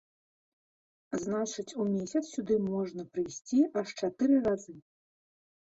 [1.25, 4.73] Значыць у месяц сюды можна прыйсці аж чатыры разы.